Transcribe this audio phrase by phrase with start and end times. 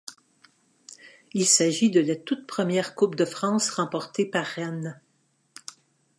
[1.35, 4.99] Il s'agit de la toute première Coupe de France remportée par Rennes.